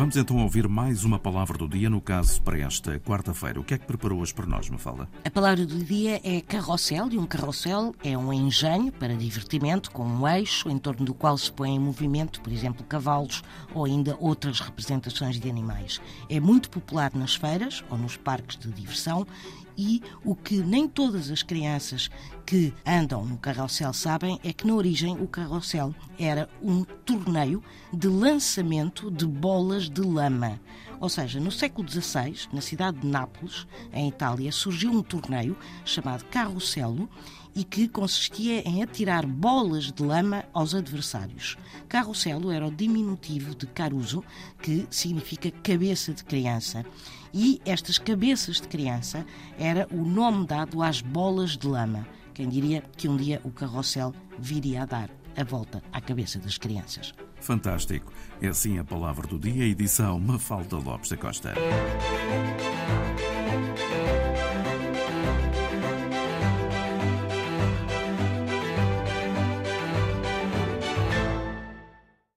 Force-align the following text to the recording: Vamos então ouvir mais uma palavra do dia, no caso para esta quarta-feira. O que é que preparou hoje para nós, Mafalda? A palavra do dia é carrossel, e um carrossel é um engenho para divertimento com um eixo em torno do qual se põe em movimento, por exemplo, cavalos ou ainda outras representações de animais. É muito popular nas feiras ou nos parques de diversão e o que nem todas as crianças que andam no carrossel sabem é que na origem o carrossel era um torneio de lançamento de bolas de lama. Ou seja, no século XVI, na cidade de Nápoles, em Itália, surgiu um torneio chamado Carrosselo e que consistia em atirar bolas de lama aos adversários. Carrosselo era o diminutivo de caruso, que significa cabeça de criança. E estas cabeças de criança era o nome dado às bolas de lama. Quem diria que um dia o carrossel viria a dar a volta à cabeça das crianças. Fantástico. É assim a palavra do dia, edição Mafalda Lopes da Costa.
Vamos 0.00 0.16
então 0.16 0.38
ouvir 0.38 0.66
mais 0.66 1.04
uma 1.04 1.18
palavra 1.18 1.58
do 1.58 1.68
dia, 1.68 1.90
no 1.90 2.00
caso 2.00 2.40
para 2.40 2.58
esta 2.58 2.98
quarta-feira. 3.00 3.60
O 3.60 3.62
que 3.62 3.74
é 3.74 3.78
que 3.78 3.84
preparou 3.84 4.20
hoje 4.20 4.32
para 4.32 4.46
nós, 4.46 4.66
Mafalda? 4.70 5.06
A 5.22 5.30
palavra 5.30 5.66
do 5.66 5.84
dia 5.84 6.18
é 6.24 6.40
carrossel, 6.40 7.10
e 7.12 7.18
um 7.18 7.26
carrossel 7.26 7.94
é 8.02 8.16
um 8.16 8.32
engenho 8.32 8.90
para 8.90 9.14
divertimento 9.14 9.90
com 9.90 10.02
um 10.02 10.26
eixo 10.26 10.70
em 10.70 10.78
torno 10.78 11.04
do 11.04 11.12
qual 11.12 11.36
se 11.36 11.52
põe 11.52 11.74
em 11.74 11.78
movimento, 11.78 12.40
por 12.40 12.50
exemplo, 12.50 12.82
cavalos 12.86 13.42
ou 13.74 13.84
ainda 13.84 14.16
outras 14.18 14.58
representações 14.60 15.38
de 15.38 15.50
animais. 15.50 16.00
É 16.30 16.40
muito 16.40 16.70
popular 16.70 17.12
nas 17.14 17.34
feiras 17.34 17.84
ou 17.90 17.98
nos 17.98 18.16
parques 18.16 18.56
de 18.56 18.72
diversão 18.72 19.26
e 19.76 20.02
o 20.24 20.34
que 20.34 20.58
nem 20.58 20.88
todas 20.88 21.30
as 21.30 21.42
crianças 21.42 22.10
que 22.44 22.74
andam 22.84 23.24
no 23.24 23.38
carrossel 23.38 23.92
sabem 23.92 24.38
é 24.44 24.52
que 24.52 24.66
na 24.66 24.74
origem 24.74 25.14
o 25.14 25.26
carrossel 25.26 25.94
era 26.18 26.48
um 26.62 26.84
torneio 26.84 27.62
de 27.92 28.08
lançamento 28.08 29.10
de 29.10 29.26
bolas 29.26 29.88
de 29.90 30.00
lama. 30.00 30.60
Ou 31.00 31.08
seja, 31.08 31.40
no 31.40 31.50
século 31.50 31.88
XVI, 31.88 32.48
na 32.52 32.60
cidade 32.60 33.00
de 33.00 33.06
Nápoles, 33.06 33.66
em 33.92 34.08
Itália, 34.08 34.52
surgiu 34.52 34.92
um 34.92 35.02
torneio 35.02 35.56
chamado 35.84 36.24
Carrosselo 36.26 37.08
e 37.54 37.64
que 37.64 37.88
consistia 37.88 38.60
em 38.68 38.82
atirar 38.82 39.26
bolas 39.26 39.90
de 39.90 40.02
lama 40.02 40.44
aos 40.52 40.74
adversários. 40.74 41.56
Carrosselo 41.88 42.50
era 42.50 42.66
o 42.66 42.70
diminutivo 42.70 43.54
de 43.54 43.66
caruso, 43.66 44.22
que 44.62 44.86
significa 44.90 45.50
cabeça 45.50 46.12
de 46.12 46.22
criança. 46.22 46.84
E 47.32 47.60
estas 47.64 47.98
cabeças 47.98 48.60
de 48.60 48.68
criança 48.68 49.26
era 49.58 49.88
o 49.90 50.04
nome 50.04 50.46
dado 50.46 50.82
às 50.82 51.00
bolas 51.00 51.56
de 51.56 51.66
lama. 51.66 52.06
Quem 52.34 52.48
diria 52.48 52.82
que 52.96 53.08
um 53.08 53.16
dia 53.16 53.40
o 53.44 53.50
carrossel 53.50 54.14
viria 54.38 54.82
a 54.82 54.86
dar 54.86 55.19
a 55.36 55.44
volta 55.44 55.82
à 55.92 56.00
cabeça 56.00 56.38
das 56.38 56.58
crianças. 56.58 57.14
Fantástico. 57.40 58.12
É 58.40 58.48
assim 58.48 58.78
a 58.78 58.84
palavra 58.84 59.26
do 59.26 59.38
dia, 59.38 59.64
edição 59.64 60.18
Mafalda 60.20 60.76
Lopes 60.76 61.10
da 61.10 61.16
Costa. 61.16 61.54